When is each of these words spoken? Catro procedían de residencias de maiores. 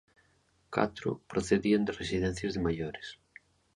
Catro 0.71 1.19
procedían 1.31 1.83
de 1.85 1.91
residencias 2.01 2.53
de 2.55 2.63
maiores. 2.67 3.07